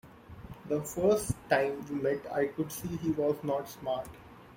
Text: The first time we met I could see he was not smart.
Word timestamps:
The 0.67 0.81
first 0.81 1.33
time 1.47 1.85
we 1.87 1.93
met 1.93 2.25
I 2.33 2.47
could 2.47 2.71
see 2.71 2.87
he 2.87 3.11
was 3.11 3.35
not 3.43 3.69
smart. 3.69 4.09